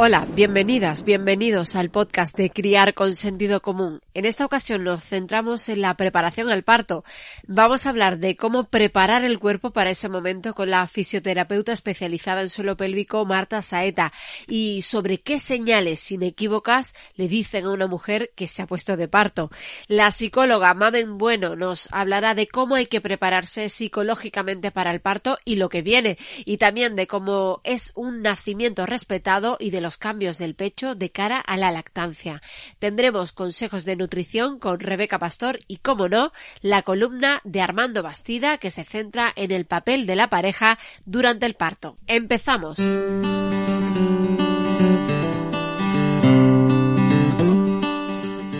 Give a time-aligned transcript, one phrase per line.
[0.00, 4.00] Hola, bienvenidas, bienvenidos al podcast de Criar con Sentido Común.
[4.14, 7.02] En esta ocasión nos centramos en la preparación al parto.
[7.48, 12.42] Vamos a hablar de cómo preparar el cuerpo para ese momento con la fisioterapeuta especializada
[12.42, 14.12] en suelo pélvico Marta Saeta
[14.46, 19.08] y sobre qué señales inequívocas le dicen a una mujer que se ha puesto de
[19.08, 19.50] parto.
[19.88, 25.38] La psicóloga Mamen Bueno nos hablará de cómo hay que prepararse psicológicamente para el parto
[25.44, 29.96] y lo que viene y también de cómo es un nacimiento respetado y de los
[29.96, 32.42] cambios del pecho de cara a la lactancia.
[32.78, 38.58] Tendremos consejos de nutrición con Rebeca Pastor y, como no, la columna de Armando Bastida
[38.58, 41.96] que se centra en el papel de la pareja durante el parto.
[42.06, 42.78] Empezamos.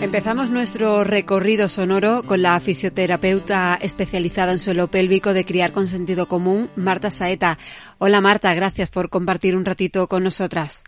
[0.01, 6.27] Empezamos nuestro recorrido sonoro con la fisioterapeuta especializada en suelo pélvico de Criar con Sentido
[6.27, 7.59] Común, Marta Saeta.
[7.99, 10.83] Hola Marta, gracias por compartir un ratito con nosotras.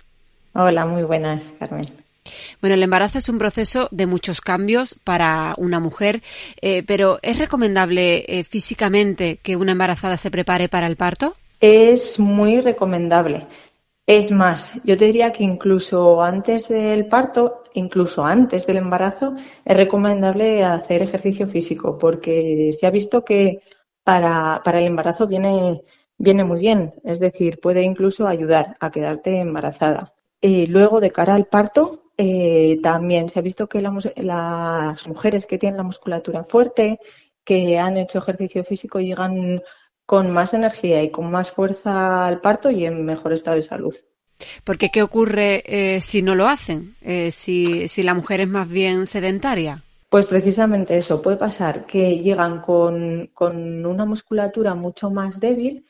[0.53, 1.85] Hola, muy buenas, Carmen.
[2.59, 6.21] Bueno, el embarazo es un proceso de muchos cambios para una mujer,
[6.61, 11.35] eh, pero ¿es recomendable eh, físicamente que una embarazada se prepare para el parto?
[11.59, 13.47] Es muy recomendable.
[14.05, 19.77] Es más, yo te diría que incluso antes del parto, incluso antes del embarazo, es
[19.77, 23.61] recomendable hacer ejercicio físico, porque se ha visto que
[24.03, 25.83] para, para el embarazo viene,
[26.17, 30.13] viene muy bien, es decir, puede incluso ayudar a quedarte embarazada.
[30.41, 35.57] Eh, luego, de cara al parto, eh, también se ha visto que las mujeres que
[35.57, 36.99] tienen la musculatura fuerte,
[37.43, 39.61] que han hecho ejercicio físico, llegan
[40.05, 43.95] con más energía y con más fuerza al parto y en mejor estado de salud.
[44.63, 46.95] Porque, ¿qué ocurre eh, si no lo hacen?
[47.31, 49.83] si, si la mujer es más bien sedentaria.
[50.09, 55.85] Pues precisamente eso, puede pasar que llegan con, con una musculatura mucho más débil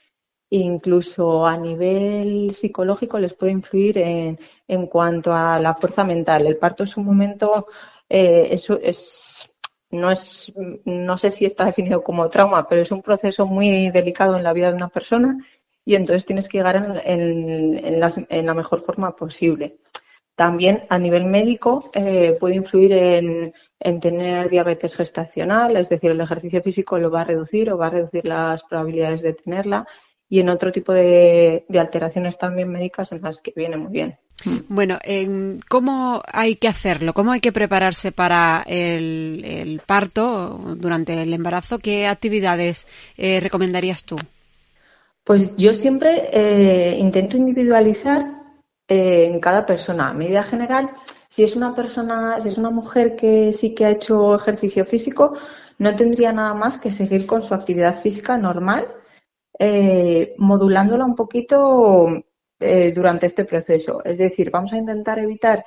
[0.58, 6.46] incluso a nivel psicológico les puede influir en, en cuanto a la fuerza mental.
[6.46, 7.68] El parto es un momento,
[8.08, 9.50] eh, eso es,
[9.90, 10.52] no es,
[10.84, 14.52] no sé si está definido como trauma, pero es un proceso muy delicado en la
[14.52, 15.38] vida de una persona
[15.86, 17.78] y entonces tienes que llegar en,
[18.28, 19.78] en, la mejor forma posible.
[20.34, 26.20] También a nivel médico eh, puede influir en, en tener diabetes gestacional, es decir, el
[26.20, 29.86] ejercicio físico lo va a reducir o va a reducir las probabilidades de tenerla
[30.32, 34.16] y en otro tipo de, alteraciones también médicas en las que viene muy bien.
[34.66, 34.98] Bueno,
[35.68, 37.12] ¿cómo hay que hacerlo?
[37.12, 41.80] ¿Cómo hay que prepararse para el, parto durante el embarazo?
[41.80, 42.86] ¿Qué actividades
[43.18, 44.16] eh, recomendarías tú?
[45.22, 48.24] Pues yo siempre eh, intento individualizar
[48.88, 50.08] eh, en cada persona.
[50.08, 50.92] A medida general,
[51.28, 55.36] si es una persona, si es una mujer que sí que ha hecho ejercicio físico,
[55.76, 58.86] no tendría nada más que seguir con su actividad física normal
[59.58, 62.24] eh, modulándola un poquito
[62.58, 64.02] eh, durante este proceso.
[64.04, 65.64] Es decir, vamos a intentar evitar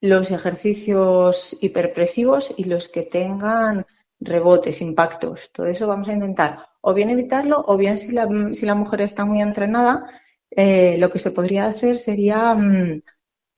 [0.00, 3.86] los ejercicios hiperpresivos y los que tengan
[4.18, 5.52] rebotes, impactos.
[5.52, 9.42] Todo eso vamos a intentar o bien evitarlo o bien si la, mujer está muy
[9.42, 10.06] entrenada,
[10.50, 13.02] eh, lo que se podría hacer sería mm,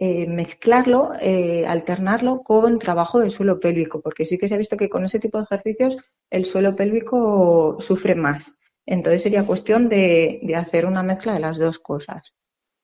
[0.00, 1.12] mezclarlo,
[1.68, 5.20] alternarlo con trabajo de suelo pélvico, porque sí que se ha visto que con ese
[5.20, 5.96] tipo de ejercicios
[6.28, 8.58] el suelo pélvico sufre más.
[8.92, 12.34] Entonces sería cuestión de, hacer una mezcla de las dos cosas.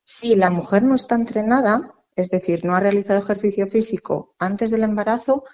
[0.05, 4.85] Si la mujer no está entrenada, es decir, no ha realizado ejercicio físico antes del
[4.85, 5.45] embarazo,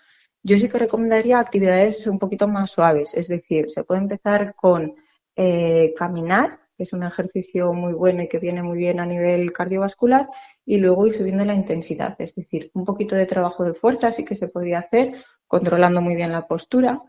[0.45, 3.15] yo sí que recomendaría actividades un poquito más suaves.
[3.15, 4.95] Es decir, se puede empezar con
[5.35, 9.53] eh, caminar, que es un ejercicio muy bueno y que viene muy bien a nivel
[9.53, 10.29] cardiovascular,
[10.65, 12.15] y luego ir subiendo la intensidad.
[12.21, 15.17] Es decir, un poquito de trabajo de fuerza sí que se podría hacer,
[15.49, 17.03] controlando muy bien la postura.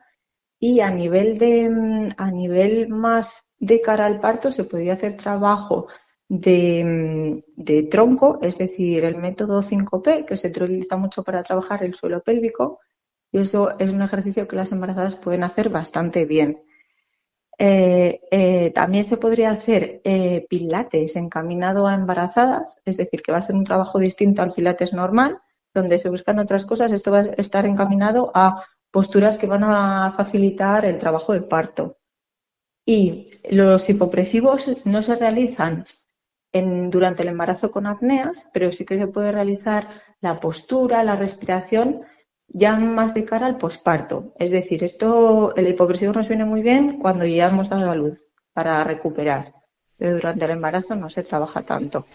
[0.60, 5.18] Y a nivel, de, mm, a nivel más de cara al parto se podría hacer
[5.18, 5.88] trabajo
[6.28, 11.84] de, mm, de, tronco, es decir, el método 5P, que se utiliza mucho para trabajar
[11.84, 12.80] el suelo pélvico,
[13.32, 16.62] y eso es un ejercicio que las embarazadas pueden hacer bastante bien.
[17.58, 23.38] Eh, eh, también se podría hacer eh, pilates encaminado a embarazadas, es decir, que va
[23.38, 25.40] a ser un trabajo distinto al pilates normal,
[25.74, 26.92] donde se buscan otras cosas.
[26.92, 28.63] Esto va a estar encaminado a
[28.95, 31.97] posturas que van a facilitar el trabajo de parto.
[32.86, 35.86] Y los hipopresivos no se realizan
[36.53, 42.03] durante el embarazo con apneas, pero sí que se puede realizar la postura, la respiración,
[42.47, 44.33] ya más de cara al posparto.
[44.39, 48.18] Es decir, esto, el hipopresivo nos viene muy bien cuando ya hemos dado a luz
[48.53, 49.51] para recuperar.
[49.98, 52.06] Pero durante el embarazo no se trabaja tanto.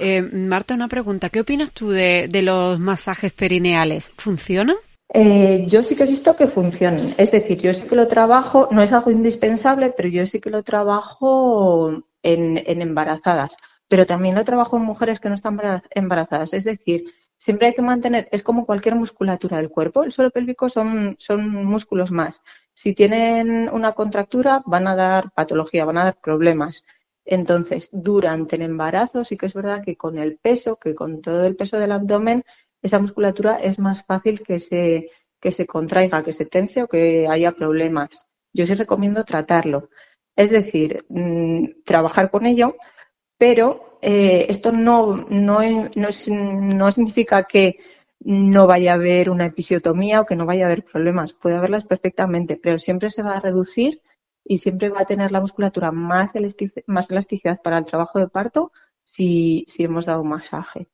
[0.00, 1.28] Eh, Marta, una pregunta.
[1.28, 4.12] ¿Qué opinas tú de, de los masajes perineales?
[4.16, 4.76] ¿Funcionan?
[5.16, 7.14] Eh, yo sí que he visto que funcionan.
[7.18, 10.50] Es decir, yo sí que lo trabajo, no es algo indispensable, pero yo sí que
[10.50, 13.56] lo trabajo en, embarazadas.
[13.86, 16.52] pero también lo trabajo en mujeres que no están embarazadas.
[16.52, 17.04] Es decir,
[17.38, 21.64] siempre hay que mantener, es como cualquier musculatura del cuerpo, el suelo pélvico son, son
[21.64, 22.42] músculos más.
[22.72, 26.84] Si tienen una contractura, van a dar patología, van a dar problemas.
[27.24, 31.44] Entonces, durante el embarazo sí que es verdad que con el peso, que con todo
[31.44, 32.44] el peso del abdomen,
[32.84, 35.10] esa musculatura es más fácil que se,
[35.40, 38.10] que se contraiga, que se tense o que haya problemas.
[38.52, 39.88] Yo sí recomiendo tratarlo.
[40.36, 42.76] Es decir, mm, trabajar con ello,
[43.38, 45.60] pero eh, esto no, no,
[45.96, 47.78] no, significa que
[48.20, 51.32] no vaya a haber una episiotomía o que no vaya a haber problemas.
[51.32, 54.02] Puede haberlas perfectamente, pero siempre se va a reducir
[54.44, 56.34] y siempre va a tener la musculatura más,
[56.86, 58.72] más elasticidad para el trabajo de parto
[59.02, 60.88] si, si hemos dado masaje.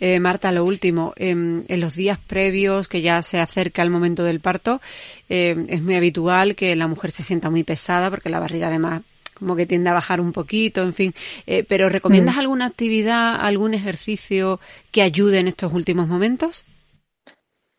[0.00, 4.24] Eh, Marta, lo último, em, en los días previos que ya se acerca el momento
[4.24, 4.80] del parto,
[5.28, 9.02] em, es muy habitual que la mujer se sienta muy pesada porque la barriga además
[9.38, 11.14] como que tiende a bajar un poquito, en fin.
[11.46, 12.40] Eh, pero ¿recomiendas mm.
[12.40, 14.58] alguna actividad, algún ejercicio
[14.90, 16.64] que ayude en estos últimos momentos?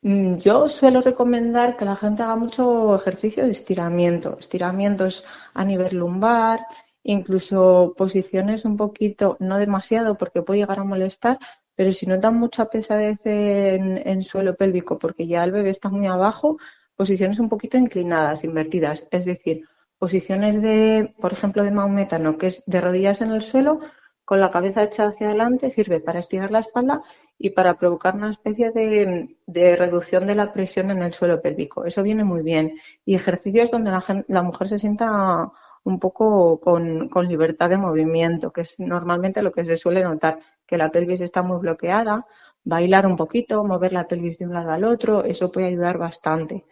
[0.02, 5.98] Mm, yo suelo recomendar que la gente haga mucho ejercicio de estiramiento, estiramientos a nivel
[5.98, 6.62] lumbar,
[7.04, 11.40] incluso posiciones un poquito, no demasiado porque puede llegar a molestar,
[11.80, 16.08] pero si notan mucha pesadez en, en suelo pélvico porque ya el bebé está muy
[16.08, 16.58] abajo,
[16.98, 19.64] posiciones un poquito inclinadas, invertidas, es decir,
[19.98, 23.80] posiciones de, por ejemplo, de maometano, que es de rodillas en el suelo,
[24.26, 27.02] con la cabeza echada hacia adelante, sirve para estirar la espalda
[27.38, 31.86] y para provocar una especie de, reducción de la presión en el suelo pélvico.
[31.86, 32.74] Eso viene muy bien.
[33.06, 33.98] Y ejercicios donde
[34.28, 35.50] la, mujer se sienta
[35.90, 40.40] un poco con, con, libertad de movimiento, que es normalmente lo que se suele notar,
[40.66, 42.26] que la pelvis está muy bloqueada,
[42.64, 46.64] bailar un poquito, mover la pelvis de un lado al otro, eso puede ayudar bastante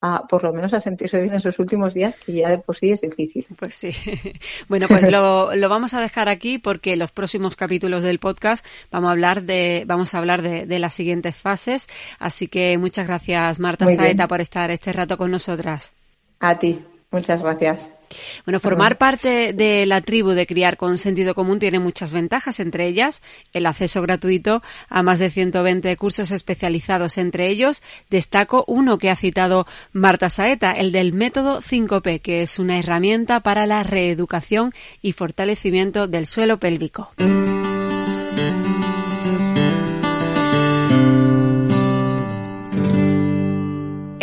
[0.00, 2.76] a, por lo menos a sentirse bien en esos últimos días, que ya de por
[2.76, 3.46] sí es difícil.
[3.58, 3.90] Pues sí.
[4.68, 9.08] Bueno, pues lo, lo vamos a dejar aquí porque los próximos capítulos del podcast vamos
[9.08, 11.88] a hablar de, vamos a hablar de, de las siguientes fases.
[12.18, 15.92] Así que muchas gracias, Marta Saeta, por estar este rato con nosotras.
[16.40, 16.84] A ti.
[17.10, 17.97] Muchas gracias.
[18.44, 22.86] Bueno, formar parte de la tribu de criar con sentido común tiene muchas ventajas, entre
[22.86, 23.22] ellas
[23.52, 27.18] el acceso gratuito a más de 120 cursos especializados.
[27.18, 32.58] Entre ellos destaco uno que ha citado Marta Saeta, el del método 5P, que es
[32.58, 34.72] una herramienta para la reeducación
[35.02, 37.12] y fortalecimiento del suelo pélvico.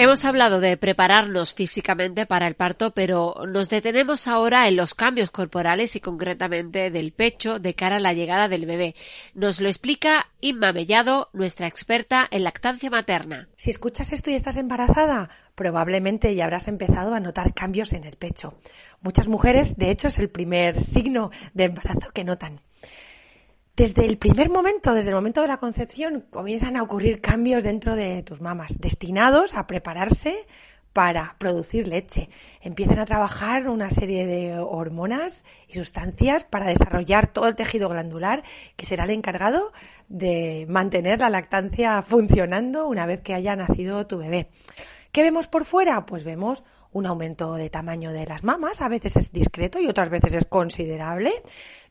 [0.05, 5.31] Hemos hablado de prepararnos físicamente para el parto, pero nos detenemos ahora en los cambios
[5.31, 8.93] corporales y concretamente del pecho de cara a la llegada del bebé.
[9.33, 13.49] Nos lo explica Inma Mellado, nuestra experta en lactancia materna.
[13.55, 18.15] Si escuchas esto y estás embarazada, probablemente ya habrás empezado a notar cambios en el
[18.15, 18.59] pecho.
[19.01, 22.61] Muchas mujeres, de hecho, es el primer signo de embarazo que notan.
[23.75, 27.97] Desde el primer momento, desde el momento de la concepción, comienzan a ocurrir cambios dentro
[27.97, 30.47] de tus mamas, destinados a prepararse
[30.93, 32.29] para producir leche.
[32.61, 38.43] Empiezan a trabajar una serie de hormonas y sustancias para desarrollar todo el tejido glandular
[38.77, 39.73] que será el encargado
[40.07, 44.47] de mantener la lactancia funcionando una vez que haya nacido tu bebé.
[45.11, 46.05] ¿Qué vemos por fuera?
[46.05, 46.63] Pues vemos
[46.95, 50.45] un aumento de tamaño de las mamas, a veces es discreto y otras veces es
[50.45, 51.33] considerable.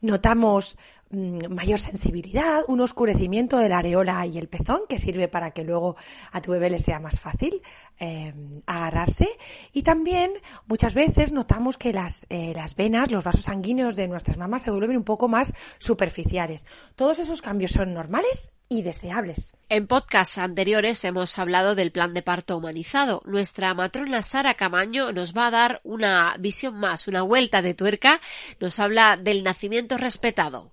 [0.00, 0.79] Notamos
[1.14, 5.97] mayor sensibilidad, un oscurecimiento de la areola y el pezón que sirve para que luego
[6.33, 7.62] a tu bebé le sea más fácil
[7.99, 9.28] em, agarrarse.
[9.73, 10.33] Y también
[10.66, 14.71] muchas veces notamos que las, eh, las venas, los vasos sanguíneos de nuestras mamas se
[14.71, 16.66] vuelven un poco más superficiales.
[16.94, 19.56] Todos esos cambios son normales y deseables.
[19.68, 23.23] En podcasts anteriores hemos hablado del plan de parto humanizado.
[23.25, 28.21] Nuestra matrona Sara Camaño nos va a dar una visión más, una vuelta de tuerca.
[28.61, 30.73] Nos habla del nacimiento respetado.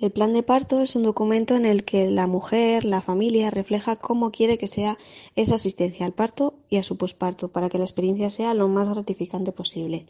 [0.00, 3.96] El plan de parto es un documento en el que la mujer, la familia, refleja
[3.96, 4.96] cómo quiere que sea
[5.34, 8.88] esa asistencia al parto y a su posparto para que la experiencia sea lo más
[8.88, 10.06] gratificante posible.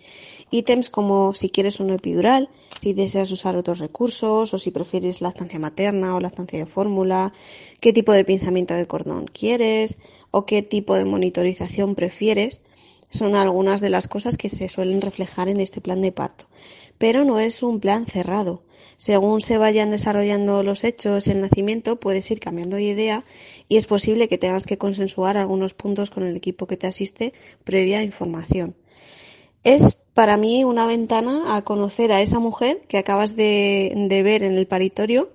[0.50, 5.59] Ítems como si quieres un epidural, si deseas usar otros recursos o si prefieres lactancia
[5.59, 7.33] materna o lactancia de fórmula,
[7.80, 9.97] qué tipo de pinzamiento de cordón quieres
[10.30, 12.61] o qué tipo de monitorización prefieres,
[13.09, 16.45] son algunas de las cosas que se suelen reflejar en este plan de parto.
[16.99, 22.30] Pero no es un plan cerrado según se vayan desarrollando los hechos el nacimiento, puedes
[22.30, 23.25] ir cambiando de idea
[23.68, 27.32] y es posible que tengas que consensuar algunos puntos con el equipo que te asiste
[27.64, 28.76] previa información.
[29.64, 33.92] Es para mí una ventana a conocer a esa mujer que acabas de,
[34.25, 35.30] ver en el paritorio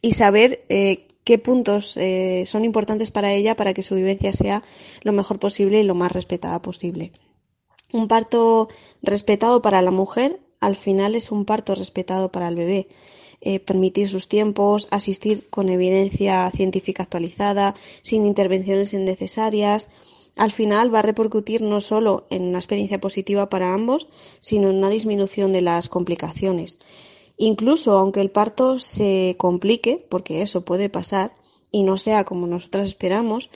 [0.00, 4.62] y saber eh, qué puntos eh, son importantes para ella para que su vivencia sea
[5.02, 7.12] lo mejor posible y lo más respetada posible.
[7.92, 8.68] Un parto
[9.02, 12.88] respetado para la mujer al final es un parto respetado para el bebé.
[13.42, 19.88] Eh, permitir sus tiempos, asistir con evidencia científica actualizada, sin intervenciones innecesarias.
[20.36, 24.08] Al final va a repercutir no solo en una experiencia positiva para ambos,
[24.40, 26.78] sino en una disminución de las complicaciones.
[27.38, 31.32] Incluso aunque el parto se complique, porque eso puede pasar,
[31.72, 33.48] y no sea como nosotras esperamos,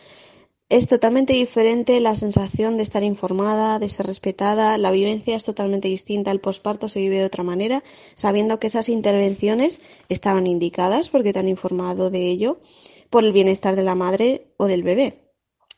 [0.75, 5.87] es totalmente diferente la sensación de estar informada, de ser respetada, la vivencia es totalmente
[5.87, 9.79] distinta, el posparto se vive de otra manera, sabiendo que esas intervenciones
[10.09, 12.59] estaban indicadas porque te han informado de ello
[13.09, 15.33] por el bienestar de la madre o del bebé.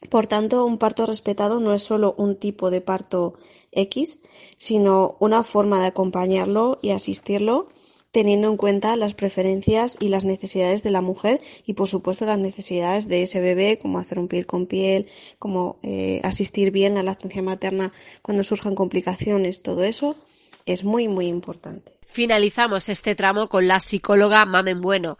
[0.08, 3.34] Por tanto, un parto respetado no es solo un tipo de parto
[3.72, 4.20] X,
[4.56, 7.66] sino una forma de acompañarlo y asistirlo
[8.16, 12.38] teniendo en cuenta las preferencias y las necesidades de la mujer y por supuesto las
[12.38, 15.08] necesidades de ese bebé, como hacer un piel con piel,
[15.38, 17.92] como eh, asistir bien a la lactancia materna
[18.22, 20.16] cuando surjan complicaciones, todo eso
[20.64, 21.92] es muy muy importante.
[22.06, 25.18] Finalizamos este tramo con la psicóloga Mamen Bueno.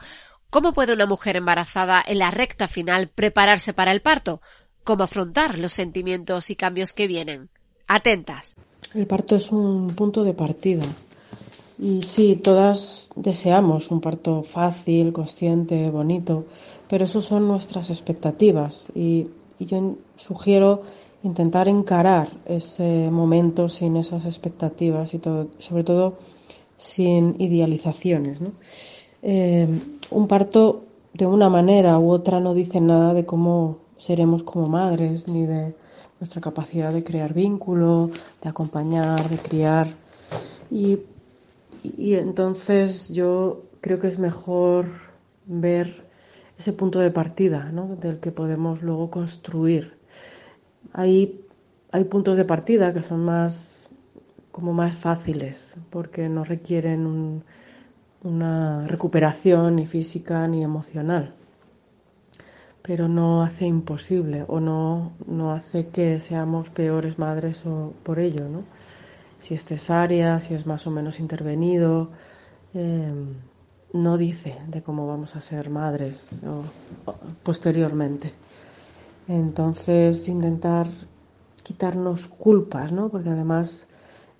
[0.48, 4.40] ¿Cómo puede una mujer embarazada en la recta final prepararse para el parto?
[4.84, 7.50] ¿Cómo afrontar los sentimientos y cambios que vienen?
[7.88, 8.56] Atentas.
[8.94, 10.86] El parto es un punto de partida
[11.78, 16.46] y sí, todas deseamos un parto fácil, consciente, bonito,
[16.88, 19.28] pero eso son nuestras expectativas y,
[19.58, 20.82] yo sugiero
[21.22, 26.18] intentar encarar ese momento sin esas expectativas y todo, sobre todo
[26.76, 28.38] sin idealizaciones.
[29.22, 29.66] Eh,
[30.10, 35.26] un parto de una manera u otra no dice nada de cómo seremos como madres
[35.26, 35.74] ni de
[36.20, 38.10] nuestra capacidad de crear vínculo,
[38.42, 39.88] de acompañar, de criar.
[40.70, 40.98] Y
[41.96, 44.86] y entonces yo creo que es mejor
[45.46, 46.06] ver
[46.58, 47.96] ese punto de partida ¿no?
[47.96, 49.98] del que podemos luego construir.
[50.92, 51.40] Hay,
[51.92, 53.90] hay puntos de partida que son más
[54.50, 57.44] como más fáciles porque no requieren
[58.22, 61.34] una recuperación ni física ni emocional
[62.86, 68.48] pero no hace imposible o no, no hace que seamos peores madres o por ello,
[68.48, 68.62] ¿no?
[69.46, 72.10] Si es cesárea, si es más o menos intervenido.
[72.74, 73.34] Em,
[73.92, 76.28] no dice de cómo vamos a ser madres
[77.44, 78.32] posteriormente.
[79.28, 80.88] Entonces, intentar
[81.62, 83.08] quitarnos culpas, ¿no?
[83.08, 83.86] Porque además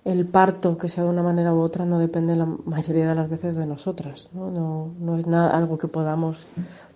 [0.03, 3.29] el parto, que sea de una manera u otra, no depende la mayoría de las
[3.29, 4.51] veces de nosotras, ¿no?
[4.51, 6.47] No, no es nada, algo que podamos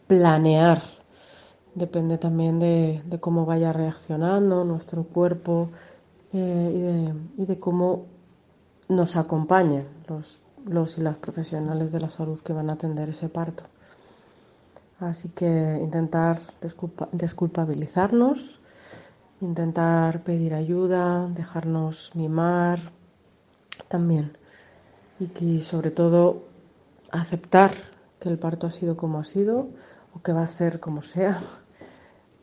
[0.08, 0.84] planear.
[1.76, 5.70] Depende también de, de cómo vaya reaccionando nuestro cuerpo,
[6.34, 8.06] eh, y, de, cómo
[8.88, 13.30] nos acompañan los, los y las profesionales de la salud que van a atender ese
[13.30, 13.64] parto.
[15.00, 15.48] Así que
[15.82, 16.40] intentar
[17.12, 18.62] desculpabilizarnos,
[19.42, 22.92] intentar pedir ayuda, dejarnos mimar
[23.88, 24.38] también.
[25.20, 26.44] Y que sobre todo
[27.12, 27.74] aceptar
[28.20, 29.70] que el parto ha sido como ha sido
[30.14, 31.42] o que va a ser como sea,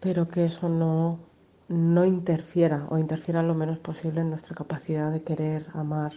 [0.00, 1.27] pero que eso no
[1.68, 6.12] no interfiera o interfiera lo menos posible en nuestra capacidad de querer, amar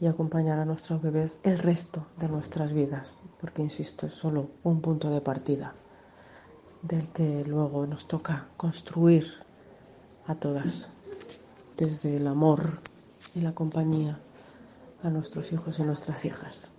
[0.00, 4.80] y acompañar a nuestros bebés el resto de nuestras vidas, porque insisto, es solo un
[4.80, 5.74] punto de partida
[6.82, 9.26] del que luego nos toca construir
[10.26, 10.90] a todas,
[11.76, 12.78] desde el amor
[13.34, 14.20] y la compañía
[15.02, 16.70] a nuestros hijos y nuestras hijas.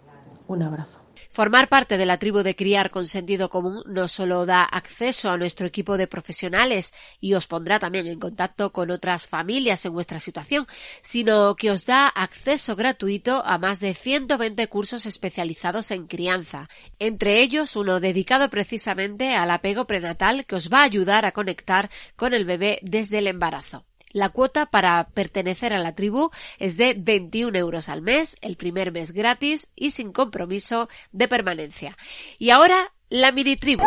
[0.49, 0.99] Un abrazo.
[1.29, 5.37] Formar parte de la tribu de criar con sentido común no solo da acceso a
[5.37, 6.91] nuestro equipo de profesionales
[7.21, 10.65] y os pondrá también en contacto con otras familias en vuestra situación,
[11.03, 17.43] sino que os da acceso gratuito a más de 120 cursos especializados en crianza, entre
[17.43, 22.33] ellos uno dedicado precisamente al apego prenatal que os va a ayudar a conectar con
[22.33, 23.85] el bebé desde el embarazo.
[24.11, 28.91] La cuota para pertenecer a la tribu es de 21 euros al mes, el primer
[28.91, 31.95] mes gratis y sin compromiso de permanencia.
[32.39, 33.83] Y ahora, la mini tribu.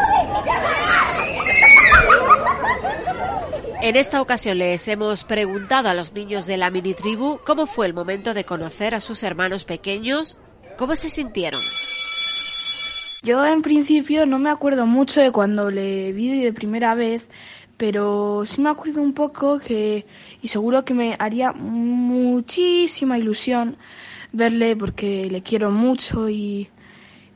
[3.82, 7.86] En esta ocasión les hemos preguntado a los niños de la mini tribu cómo fue
[7.86, 10.38] el momento de conocer a sus hermanos pequeños,
[10.78, 11.60] cómo se sintieron.
[13.24, 17.28] Yo en principio no me acuerdo mucho de cuando le vi de primera vez,
[17.76, 20.06] pero sí me acuerdo un poco que,
[20.40, 23.76] y seguro que me haría muchísima ilusión
[24.32, 26.68] verle porque le quiero mucho y,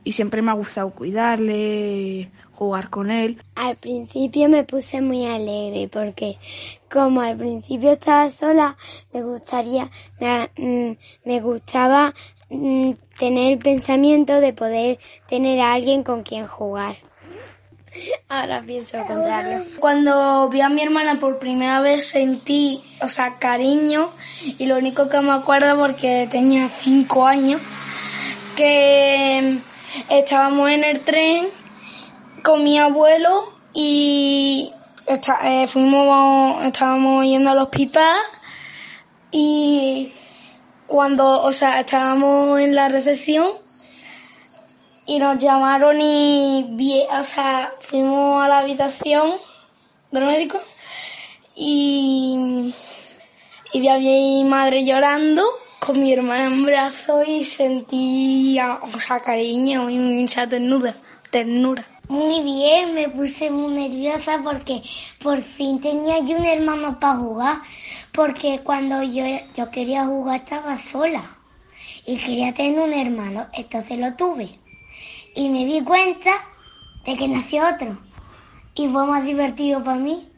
[0.05, 3.43] y siempre me ha gustado cuidarle, jugar con él.
[3.55, 6.39] Al principio me puse muy alegre porque
[6.91, 8.77] como al principio estaba sola,
[9.13, 9.91] me gustaría,
[10.21, 12.15] me, mm, gustaba
[12.51, 16.97] mm, tener el pensamiento de poder tener a alguien con quien jugar.
[18.29, 19.65] Ahora pienso lo contrario.
[19.79, 24.11] Cuando vi a mi hermana por primera vez sentí, o sea, cariño
[24.59, 27.61] y lo único que me acuerdo porque tenía cinco años,
[28.57, 29.59] que
[30.09, 31.47] estábamos en el tren
[32.43, 34.73] con mi abuelo y
[35.07, 38.19] eh, fuimos, estábamos yendo al hospital
[39.31, 40.13] y
[40.87, 43.49] cuando, o sea, estábamos en la recepción
[45.07, 49.35] y nos llamaron y, o sea, fuimos a la habitación
[50.11, 50.61] del médico
[51.55, 52.73] y,
[53.73, 55.45] vi a mi madre llorando
[55.79, 60.95] con mi hermana en brazos y sentía, o sea, cariño y mucha ternura,
[61.31, 61.85] ternura.
[62.09, 64.83] Muy bien, me puse muy nerviosa porque
[65.23, 67.57] por fin tenía yo un hermano para jugar,
[68.13, 71.37] porque cuando yo, yo quería jugar estaba sola
[72.05, 74.59] y quería tener un hermano, entonces lo tuve.
[75.37, 76.33] Y me di cuenta
[77.05, 77.99] de que nació otro
[78.75, 80.33] y fue más divertido para mí.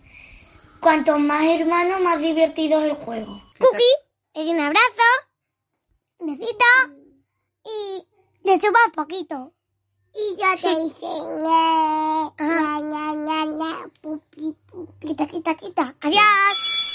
[0.80, 3.40] Cuanto más hermanos, más divertido es el juego.
[3.60, 5.08] Cookie, un abrazo,
[6.18, 6.64] besito
[7.64, 8.06] y
[8.42, 9.52] le suba un poquito.
[10.12, 10.74] Y yo te
[11.44, 15.06] ña, ña, ña, ña, pupi, pupi.
[15.08, 15.94] Quita, quita, quita.
[16.00, 16.87] Adiós.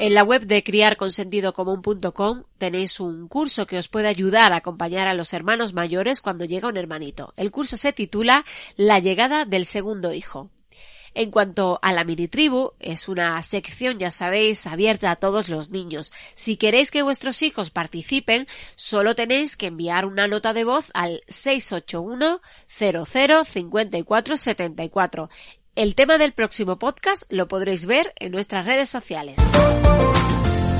[0.00, 5.14] En la web de criarconsentidocomún.com tenéis un curso que os puede ayudar a acompañar a
[5.14, 7.34] los hermanos mayores cuando llega un hermanito.
[7.36, 8.44] El curso se titula
[8.76, 10.50] La llegada del segundo hijo.
[11.14, 15.70] En cuanto a la mini tribu, es una sección, ya sabéis, abierta a todos los
[15.70, 16.12] niños.
[16.34, 21.24] Si queréis que vuestros hijos participen, solo tenéis que enviar una nota de voz al
[21.26, 25.28] 681 00 54 74.
[25.78, 29.36] El tema del próximo podcast lo podréis ver en nuestras redes sociales.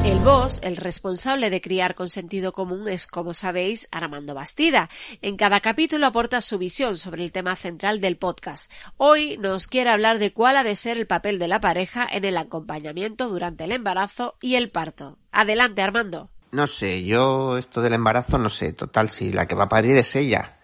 [0.05, 4.91] El boss, el responsable de criar con sentido común, es, como sabéis, Armando Bastida.
[5.23, 8.73] En cada capítulo aporta su visión sobre el tema central del podcast.
[8.97, 12.25] Hoy nos quiere hablar de cuál ha de ser el papel de la pareja en
[12.25, 15.17] el acompañamiento durante el embarazo y el parto.
[15.31, 16.29] Adelante, Armando.
[16.51, 19.97] No sé, yo esto del embarazo no sé, total, si la que va a parir
[19.97, 20.58] es ella.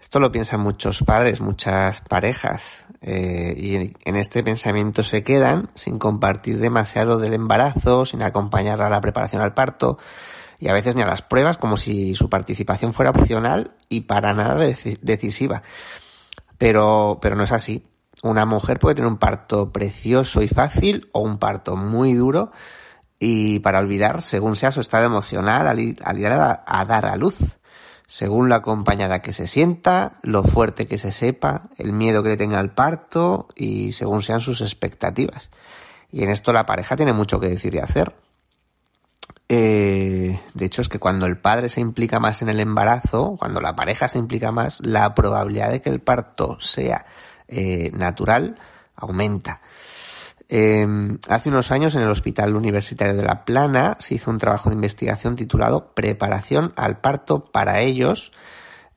[0.00, 5.98] Esto lo piensan muchos padres, muchas parejas, eh, y en este pensamiento se quedan sin
[5.98, 9.98] compartir demasiado del embarazo, sin acompañar a la preparación al parto
[10.58, 14.34] y a veces ni a las pruebas, como si su participación fuera opcional y para
[14.34, 15.62] nada decisiva.
[16.58, 17.86] Pero, pero no es así.
[18.22, 22.50] Una mujer puede tener un parto precioso y fácil o un parto muy duro
[23.18, 27.36] y para olvidar según sea su estado emocional al ir, a dar a luz
[28.06, 32.36] según la acompañada que se sienta, lo fuerte que se sepa, el miedo que le
[32.36, 35.50] tenga al parto y según sean sus expectativas.
[36.12, 38.14] Y en esto la pareja tiene mucho que decir y hacer.
[39.48, 43.60] Eh, de hecho, es que cuando el padre se implica más en el embarazo, cuando
[43.60, 47.06] la pareja se implica más, la probabilidad de que el parto sea
[47.48, 48.56] eh, natural
[48.96, 49.60] aumenta.
[50.48, 54.70] Em, hace unos años en el Hospital Universitario de La Plana se hizo un trabajo
[54.70, 58.32] de investigación titulado Preparación al parto para ellos,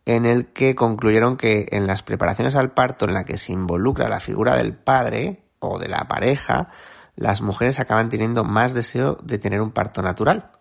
[0.06, 4.10] en el que concluyeron que en las preparaciones al parto en la que se involucra
[4.10, 6.70] la figura del padre o de la pareja,
[7.16, 10.52] las mujeres acaban teniendo más deseo de tener un parto natural.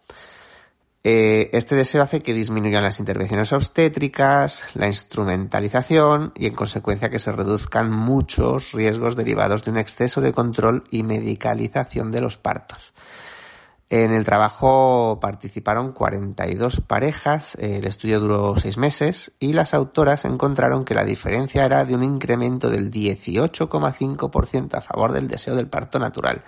[1.05, 7.21] Eh, este deseo hace que disminuyan las intervenciones obstétricas, la instrumentalización y en consecuencia que
[7.21, 12.93] se reduzcan muchos riesgos derivados de un exceso de control y medicalización de los partos.
[13.91, 20.85] En el trabajo participaron 42 parejas, el estudio duró seis meses y las autoras encontraron
[20.85, 25.99] que la diferencia era de un incremento del 18,5% a favor del deseo del parto
[25.99, 26.45] natural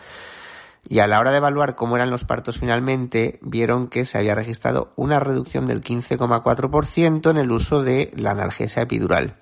[0.88, 4.34] y a la hora de evaluar cómo eran los partos finalmente, vieron que se había
[4.34, 9.36] registrado una reducción del 15,4% en el uso de la analgesia epidural.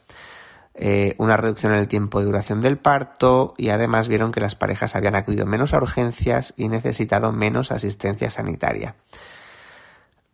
[0.81, 4.55] Eh, una reducción en el tiempo de duración del parto y además vieron que las
[4.55, 8.95] parejas habían acudido menos a urgencias y necesitado menos asistencia sanitaria.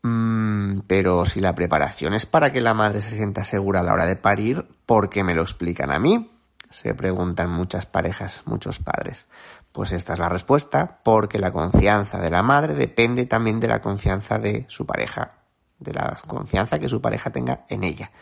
[0.02, 3.94] Mm, pero si la preparación es para que la madre se sienta segura a la
[3.94, 6.30] hora de parir, ¿por qué me lo explican a mí?
[6.68, 9.26] Se preguntan muchas parejas, muchos padres.
[9.74, 13.80] Pues esta es la respuesta, porque la confianza de la madre depende también de la
[13.80, 15.32] confianza de su pareja,
[15.80, 18.12] de la confianza que su pareja tenga en ella,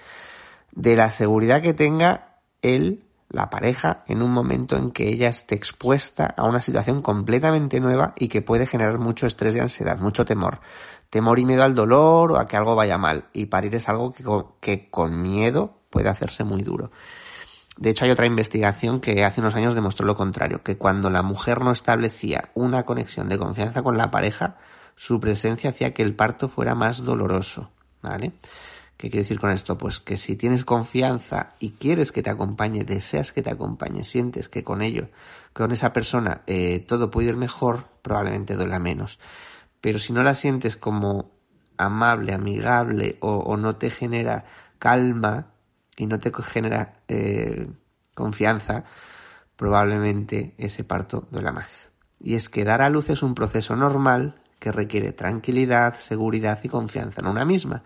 [0.70, 5.54] de la seguridad que tenga él, la pareja, en un momento en que ella esté
[5.54, 10.24] expuesta a una situación completamente nueva y que puede generar mucho estrés y ansiedad, mucho
[10.24, 10.60] temor.
[11.10, 13.26] Temor y miedo al dolor o a que algo vaya mal.
[13.34, 14.24] Y parir es algo que,
[14.60, 16.90] que con miedo puede hacerse muy duro.
[17.76, 21.22] De hecho, hay otra investigación que hace unos años demostró lo contrario, que cuando la
[21.22, 24.56] mujer no establecía una conexión de confianza con la pareja,
[24.94, 27.70] su presencia hacía que el parto fuera más doloroso,
[28.02, 28.32] ¿vale?
[28.96, 29.76] ¿Qué quiere decir con esto?
[29.76, 34.48] Pues que si tienes confianza y quieres que te acompañe, deseas que te acompañe, sientes
[34.48, 35.08] que con ello,
[35.52, 39.18] con esa persona, eh, todo puede ir mejor, probablemente duela menos.
[39.80, 41.32] Pero si no la sientes como
[41.78, 44.44] amable, amigable o, no te genera
[44.78, 45.48] calma
[45.96, 47.68] y no te genera eh,
[48.14, 48.84] confianza,
[49.56, 51.90] probablemente ese parto duela más.
[52.20, 56.68] Y es que dar a luz es un proceso normal que requiere tranquilidad, seguridad y
[56.68, 57.82] confianza en una misma.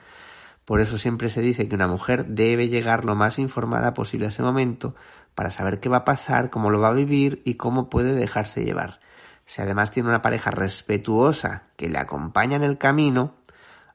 [0.66, 4.28] Por eso siempre se dice que una mujer debe llegar lo más informada posible a
[4.28, 4.94] ese momento
[5.34, 8.64] para saber qué va a pasar, cómo lo va a vivir y cómo puede dejarse
[8.64, 9.00] llevar.
[9.44, 13.36] Si además tiene una pareja respetuosa que le acompaña en el camino,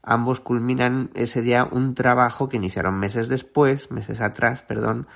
[0.03, 5.07] ambos culminan ese día un trabajo que iniciaron meses después, meses atrás, perdón,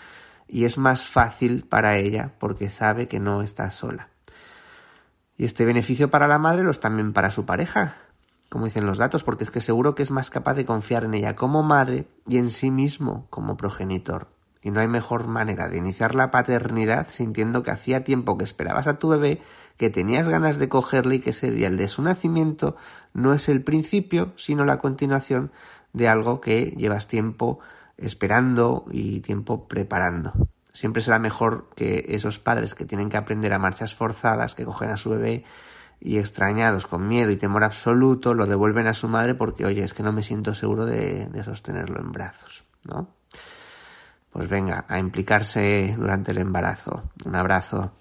[0.47, 4.09] y es más fácil para ella porque sabe que no está sola.
[5.37, 7.97] Y este beneficio para la madre lo es también para su pareja,
[8.49, 11.13] como dicen los datos, porque es que seguro que es más capaz de confiar en
[11.13, 14.29] ella como madre y en sí mismo como progenitor.
[14.61, 18.87] Y no hay mejor manera de iniciar la paternidad sintiendo que hacía tiempo que esperabas
[18.87, 19.41] a tu bebé,
[19.77, 22.75] que tenías ganas de cogerle y que ese día, el de su nacimiento,
[23.15, 25.51] no es el principio, sino la continuación
[25.93, 27.59] de algo que llevas tiempo
[27.97, 30.33] esperando y tiempo preparando.
[30.73, 34.89] Siempre será mejor que esos padres que tienen que aprender a marchas forzadas, que cogen
[34.89, 35.45] a su bebé
[36.01, 39.93] y extrañados, con miedo y temor absoluto, lo devuelven a su madre porque, oye, es
[39.93, 43.07] que no me siento seguro de, sostenerlo en brazos, ¿no?
[44.29, 47.03] Pues venga, a implicarse durante el embarazo.
[47.23, 47.93] Un abrazo.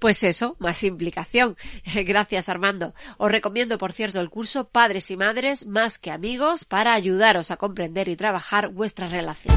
[0.00, 1.56] Pues eso, más implicación.
[1.94, 2.94] Gracias Armando.
[3.18, 7.58] Os recomiendo, por cierto, el curso Padres y Madres más que amigos para ayudaros a
[7.58, 9.54] comprender y trabajar vuestra relación.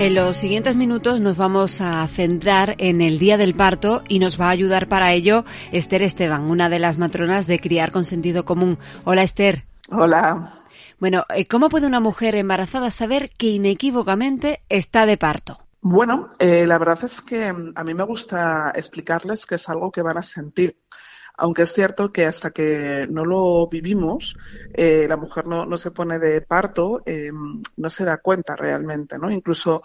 [0.00, 4.40] En los siguientes minutos nos vamos a centrar en el día del parto y nos
[4.40, 8.44] va a ayudar para ello Esther Esteban, una de las matronas de Criar con Sentido
[8.44, 8.78] Común.
[9.04, 9.69] Hola Esther.
[9.90, 10.62] Hola.
[10.98, 15.58] Bueno, eh, ¿cómo puede una mujer embarazada saber que inequívocamente está de parto?
[15.80, 19.90] Bueno, eh, la verdad es que mm, a mí me gusta explicarles que es algo
[19.90, 20.76] que van a sentir
[21.40, 24.36] aunque es cierto que hasta que no lo vivimos,
[24.74, 27.30] eh, la mujer no, no, se pone de parto, eh,
[27.76, 29.30] no se da cuenta realmente, ¿no?
[29.30, 29.82] Incluso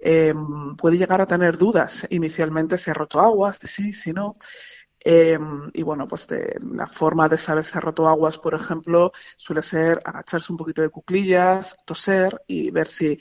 [0.00, 0.34] eh,
[0.76, 4.34] puede llegar a tener dudas inicialmente si ha roto aguas, de sí, si no.
[5.08, 6.26] Em, y bueno, pues
[6.72, 10.82] la forma de saber si ha roto aguas, por ejemplo, suele ser agacharse un poquito
[10.82, 13.16] de cuclillas, toser y ver si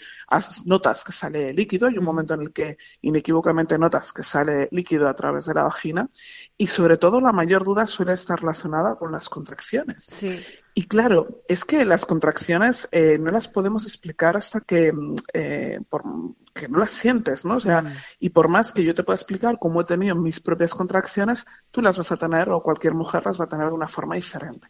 [0.65, 1.88] notas que sale líquido.
[1.88, 5.62] Hay un momento en el que inequívocamente notas que sale líquido a través de la
[5.62, 6.10] vagina.
[6.58, 10.06] Y sobre todo la mayor duda suele estar relacionada con las contracciones.
[10.10, 10.43] Sí.
[10.77, 15.79] Y claro, es que las contracciones eh, no las podemos explicar hasta que, mm, eh,
[15.88, 16.03] por,
[16.53, 17.55] que no las sientes, ¿no?
[17.55, 17.83] O sea,
[18.19, 21.81] y por más que yo te pueda explicar cómo he tenido mis propias contracciones, tú
[21.81, 24.67] las vas a tener o cualquier mujer las va a tener de una forma diferente.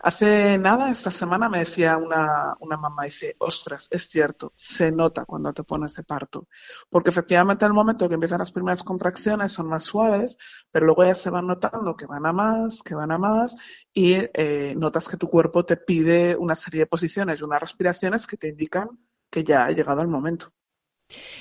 [0.00, 5.24] Hace nada, esta semana me decía una, una mamá, dice, ostras, es cierto, se nota
[5.24, 6.48] cuando te pones de parto.
[6.90, 10.36] Porque efectivamente al momento que empiezan las primeras contracciones son más suaves,
[10.70, 13.56] pero luego ya se van notando que van a más, que van a más,
[13.92, 18.26] y eh, notas que tu cuerpo te pide una serie de posiciones y unas respiraciones
[18.26, 18.88] que te indican
[19.30, 20.52] que ya ha llegado el momento.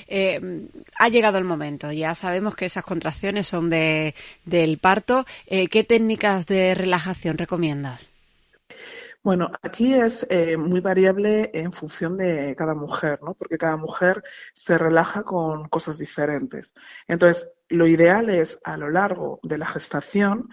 [0.08, 5.26] Eh, ha llegado el momento, ya sabemos que esas contracciones son de, del parto.
[5.46, 8.12] Eh, ¿Qué técnicas de relajación recomiendas?
[9.24, 13.34] Bueno, aquí es eh, muy variable en función de cada mujer, ¿no?
[13.34, 14.24] Porque cada mujer
[14.54, 16.74] se relaja con cosas diferentes.
[17.08, 20.50] Entonces, lo ideal es a lo largo de la gestación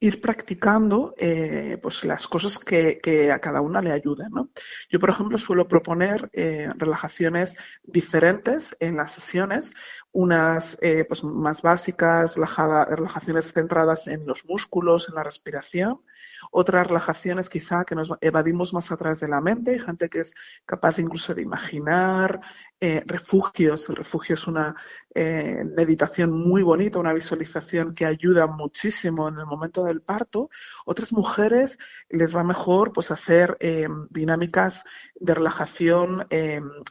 [0.00, 4.28] ir practicando eh, pues las cosas que, que, a cada una le ayuden.
[4.30, 4.50] ¿no?
[4.88, 9.72] Yo, por ejemplo, suelo proponer eh, relajaciones diferentes en las sesiones,
[10.12, 16.00] unas eh, pues más básicas, relajaciones centradas en los músculos, en la respiración,
[16.50, 20.34] otras relajaciones quizá que nos evadimos más a través de la mente, gente que es
[20.64, 22.40] capaz incluso de imaginar,
[22.80, 23.88] eh, refugios.
[23.88, 24.76] El refugio es una
[25.12, 30.48] eh, meditación muy bonita, una visualización que ayuda muchísimo en el momento del parto.
[30.86, 31.76] Otras mujeres
[32.08, 34.84] les va mejor pues hacer eh, dinámicas
[35.16, 36.24] de relajación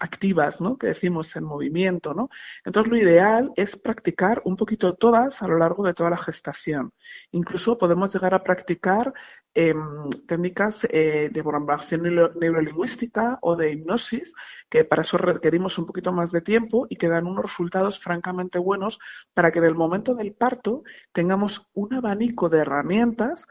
[0.02, 0.78] activas, ¿no?
[0.78, 2.30] Que decimos en movimiento, ¿no?
[2.66, 6.92] Entonces lo ideal es practicar un poquito todas a lo largo de toda la gestación.
[7.32, 9.14] Incluso podemos llegar a practicar
[9.60, 14.36] Em, técnicas eh, de programación neurolingüística o de hipnosis,
[14.70, 18.60] que para eso requerimos un poquito más de tiempo y que dan unos resultados francamente
[18.60, 19.00] buenos
[19.34, 23.48] para que en el momento del parto tengamos un abanico de herramientas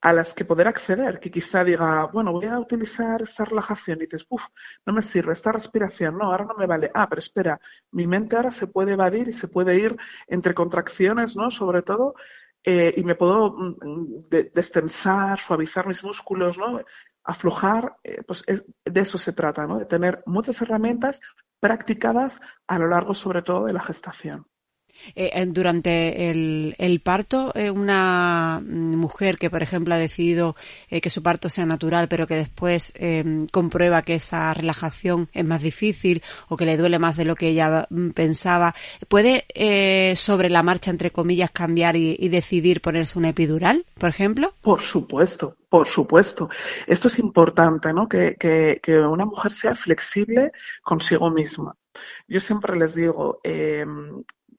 [0.00, 4.02] a las que poder acceder, que quizá diga, bueno, voy a utilizar esta relajación y
[4.02, 4.46] dices, uff,
[4.86, 6.92] no me sirve, esta respiración, no, ahora no me vale.
[6.94, 9.96] Ah, pero espera, mi mente ahora se puede evadir y se puede ir
[10.28, 11.50] entre contracciones, ¿no?
[11.50, 12.14] Sobre todo,
[12.64, 16.80] eh, y me puedo mm, destensar, suavizar mis músculos, ¿no?
[17.24, 19.78] Aflojar, eh, pues de eso se trata, ¿no?
[19.78, 21.20] De tener muchas herramientas
[21.58, 24.49] practicadas a lo largo, sobre todo, de la gestación.
[25.14, 30.56] Eh, durante el, parto, eh, una mujer que, por ejemplo, ha decidido
[30.88, 32.92] eh, que su parto sea natural, pero que después
[33.52, 37.48] comprueba que esa relajación es más difícil o que le duele más de lo que
[37.48, 38.74] ella mm, pensaba,
[39.08, 39.44] ¿puede
[40.16, 44.54] sobre la marcha, entre comillas, cambiar y, decidir ponerse una epidural, por ejemplo?
[44.60, 46.48] Por supuesto, por supuesto.
[46.86, 48.08] Esto es importante, ¿no?
[48.08, 51.76] Que, que, que una mujer sea flexible consigo misma.
[52.28, 53.84] Yo siempre les digo, eh,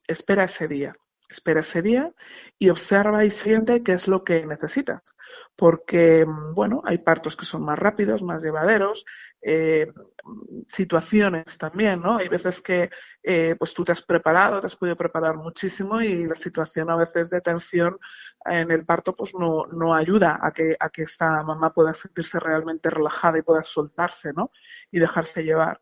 [0.08, 0.94] espera ese día,
[1.30, 2.12] espera ese día
[2.60, 5.02] y observa y siente qué es lo que necesitas.
[5.56, 9.06] Porque, bueno, hay partos que son más rápidos, más llevaderos,
[9.42, 9.92] eh,
[10.68, 12.18] situaciones también, ¿no?
[12.18, 12.90] Hay veces que
[13.24, 16.96] eh, pues tú te has preparado, te has podido preparar muchísimo y la situación a
[16.96, 17.98] veces de tensión
[18.46, 22.40] en el parto pues no, no ayuda a que, a que esta mamá pueda sentirse
[22.40, 24.52] realmente relajada y pueda soltarse, ¿no?
[24.92, 25.82] Y dejarse llevar.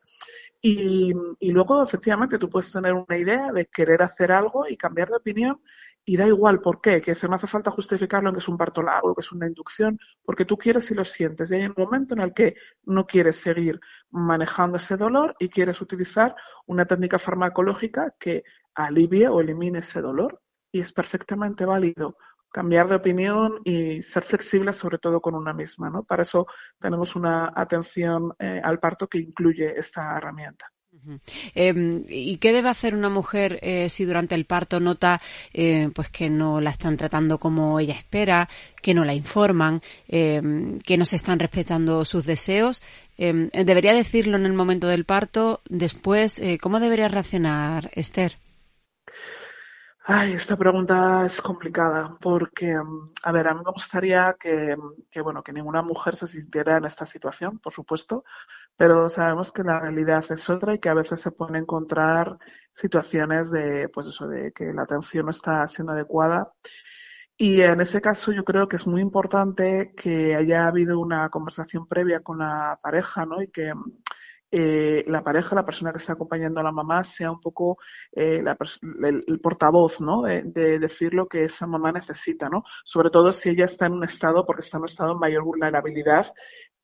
[0.61, 5.15] Y, luego, efectivamente, tú puedes tener una idea de querer hacer algo y cambiar de
[5.15, 5.61] opinión
[6.09, 8.81] y da igual por qué, que no hace falta justificarlo en que es un parto
[8.81, 11.51] largo, que es una inducción, porque tú quieres y lo sientes.
[11.51, 15.79] Y hay un momento en el que no quieres seguir manejando ese dolor y quieres
[15.81, 18.43] utilizar una técnica farmacológica que
[18.73, 20.41] alivie o elimine ese dolor
[20.71, 22.17] y es perfectamente válido
[22.51, 25.91] cambiar de opinión y ser flexible sobre todo con una misma.
[25.91, 26.05] ¿no?
[26.05, 26.47] Para eso
[26.79, 30.71] tenemos una atención eh, al parto que incluye esta herramienta.
[31.55, 35.21] Em, ¿Y qué debe hacer una mujer eh, si durante el parto nota
[35.53, 38.49] eh, pues que no la están tratando como ella espera,
[38.81, 42.81] que no la informan, em, que no se están respetando sus deseos?
[43.17, 45.61] Em, ¿Debería decirlo en el momento del parto?
[45.69, 48.37] Después, ¿cómo debería reaccionar Esther?
[50.11, 54.75] Ay, esta pregunta es complicada porque, mm, a ver, a mí me gustaría que,
[55.11, 58.23] que, bueno, que ninguna mujer se sintiera en esta situación, por supuesto,
[58.75, 62.39] pero sabemos que la realidad es otra y que a veces se pueden encontrar
[62.73, 66.53] situaciones de, pues eso, de que la atención no está siendo adecuada.
[67.37, 71.87] Y en ese caso yo creo que es muy importante que haya habido una conversación
[71.87, 73.41] previa con la pareja, ¿no?
[73.41, 73.73] Y que
[74.51, 77.77] eh, la pareja, la persona que está acompañando a la mamá, sea un poco
[78.11, 78.43] eh,
[79.03, 80.23] el, portavoz, ¿no?
[80.23, 82.63] De, de, decir lo que esa mamá necesita, ¿no?
[82.83, 85.43] Sobre todo si ella está en un estado, porque está en un estado de mayor
[85.43, 86.27] vulnerabilidad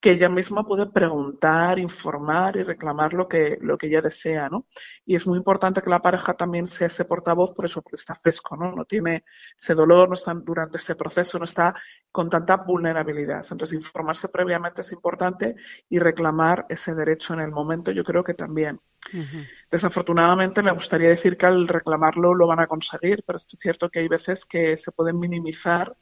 [0.00, 4.66] que ella misma puede preguntar, informar y reclamar lo que, lo que ella desea, ¿no?
[5.04, 8.14] Y es muy importante que la pareja también sea ese portavoz, por eso, porque está
[8.14, 8.72] fresco, ¿no?
[8.72, 9.24] No tiene
[9.58, 11.74] ese dolor, no está durante ese proceso, no está
[12.12, 13.44] con tanta vulnerabilidad.
[13.50, 15.56] Entonces, informarse previamente es importante
[15.88, 18.80] y reclamar ese derecho en el momento, yo creo que también.
[19.70, 24.00] Desafortunadamente, me gustaría decir que al reclamarlo lo van a conseguir, pero es cierto que
[24.00, 25.96] hay veces que se pueden minimizar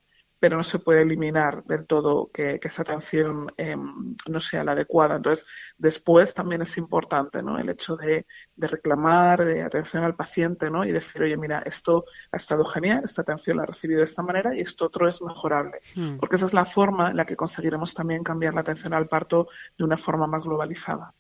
[0.45, 5.17] pero no se puede eliminar del todo que, esa atención em, no sea la adecuada.
[5.17, 5.47] Entonces,
[5.79, 7.59] después también es importante ¿no?
[7.59, 10.85] el hecho de, reclamar, de atención al paciente ¿no?
[10.85, 14.23] y decir, oye, mira, esto ha estado genial, esta atención la ha recibido de esta
[14.23, 15.81] manera y esto otro es mejorable.
[15.95, 16.19] Hmm.
[16.19, 19.49] Porque esa es la forma en la que conseguiremos también cambiar la atención al parto
[19.79, 21.15] de una forma más globalizada.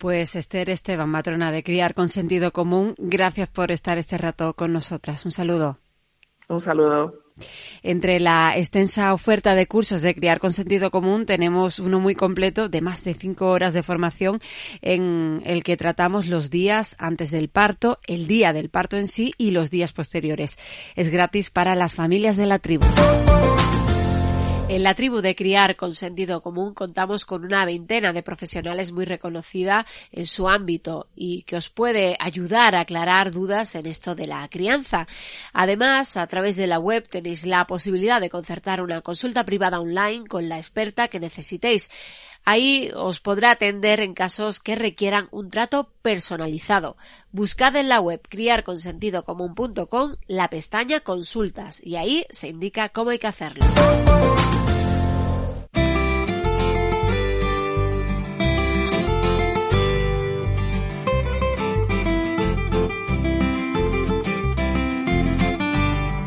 [0.00, 4.72] Pues Esther Esteban, matrona de Criar con Sentido Común, gracias por estar este rato con
[4.72, 5.26] nosotras.
[5.26, 5.76] Un saludo.
[6.48, 7.22] Un saludo.
[7.82, 12.70] Entre la extensa oferta de cursos de Criar con Sentido Común tenemos uno muy completo
[12.70, 14.40] de más de cinco horas de formación
[14.80, 19.34] en el que tratamos los días antes del parto, el día del parto en sí
[19.36, 20.56] y los días posteriores.
[20.96, 22.86] Es gratis para las familias de la tribu.
[24.70, 29.04] En la tribu de Criar con Sentido Común contamos con una veintena de profesionales muy
[29.04, 34.28] reconocida en su ámbito y que os puede ayudar a aclarar dudas en esto de
[34.28, 35.08] la crianza.
[35.52, 40.28] Además, a través de la web tenéis la posibilidad de concertar una consulta privada online
[40.28, 41.90] con la experta que necesitéis.
[42.50, 46.96] Ahí os podrá atender en casos que requieran un trato personalizado.
[47.30, 53.28] Buscad en la web criarconsentidocomún.com la pestaña consultas y ahí se indica cómo hay que
[53.28, 53.64] hacerlo.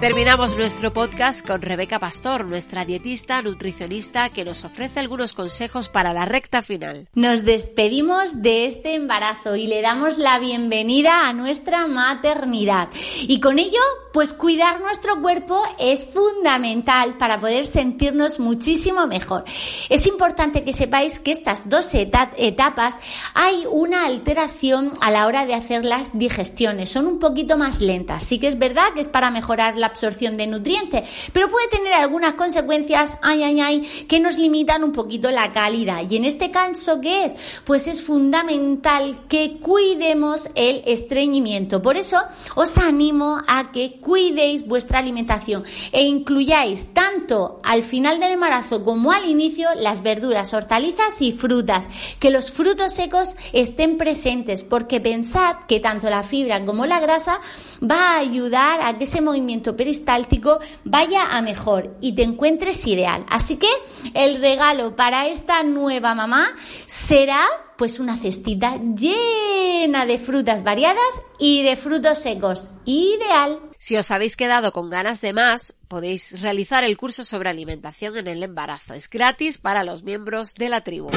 [0.04, 6.12] Terminamos nuestro podcast con Rebeca Pastor, nuestra dietista nutricionista que nos ofrece algunos consejos para
[6.12, 7.08] la recta final.
[7.16, 12.90] Nos despedimos de este embarazo y le damos la bienvenida a nuestra maternidad.
[13.22, 13.80] Y con ello
[14.14, 19.44] pues cuidar nuestro cuerpo es fundamental para poder sentirnos muchísimo mejor.
[19.90, 22.96] Es importante que sepáis que estas dos etapas
[23.34, 28.24] hay una alteración a la hora de hacer las digestiones, son un poquito más lentas.
[28.24, 31.94] Sí que es verdad que es para mejorar la absorción de nutrientes, pero puede tener
[31.94, 36.04] algunas consecuencias, ay, ay, ay, que nos limitan un poquito la calidad.
[36.08, 37.34] Y en este caso, ¿qué es?
[37.66, 41.82] Pues es fundamental que cuidemos el estreñimiento.
[41.82, 42.22] Por eso
[42.56, 49.12] os animo a que cuidéis vuestra alimentación e incluyáis tanto al final del embarazo como
[49.12, 51.90] al inicio las verduras, hortalizas y frutas.
[52.20, 57.40] Que los frutos secos estén presentes porque pensad que tanto la fibra como la grasa
[57.82, 63.26] va a ayudar a que ese movimiento peristáltico vaya a mejor y te encuentres ideal.
[63.30, 63.70] Así que
[64.14, 66.54] el regalo para esta nueva mamá
[66.86, 67.42] será
[67.78, 72.68] pues una cestita llena de frutas variadas y de frutos secos.
[72.86, 73.73] Ideal.
[73.84, 78.28] Si os habéis quedado con ganas de más, podéis realizar el curso sobre alimentación en
[78.28, 78.94] el embarazo.
[78.94, 81.10] Es gratis para los miembros de la tribu.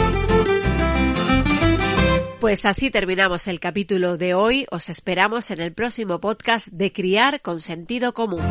[2.40, 4.66] Pues así terminamos el capítulo de hoy.
[4.72, 8.42] Os esperamos en el próximo podcast de Criar con Sentido Común.